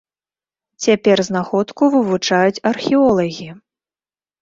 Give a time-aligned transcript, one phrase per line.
[0.85, 3.49] Цяпер знаходку вывучаюць археолагі.